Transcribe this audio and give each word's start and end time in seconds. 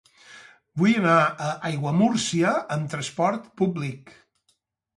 Vull 0.81 0.95
anar 1.01 1.17
a 1.49 1.49
Aiguamúrcia 1.69 2.55
amb 2.79 2.91
trasport 2.97 3.47
públic. 3.63 4.15